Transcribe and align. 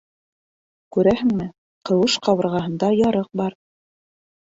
Күрәһеңме, 0.97 1.47
ҡыуыш 1.91 2.19
ҡабырғаһында 2.29 2.93
ярыҡ 3.05 3.33
бар. 3.45 3.61